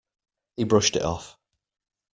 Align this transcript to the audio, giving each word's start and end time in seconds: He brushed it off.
He 0.57 0.63
brushed 0.63 0.95
it 0.95 1.03
off. 1.03 1.37